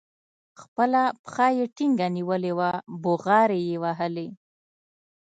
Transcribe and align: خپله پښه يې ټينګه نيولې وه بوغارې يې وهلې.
خپله 0.61 1.01
پښه 1.23 1.47
يې 1.57 1.65
ټينګه 1.75 2.07
نيولې 2.15 2.51
وه 2.59 2.71
بوغارې 3.01 3.59
يې 3.69 3.77
وهلې. 3.83 4.27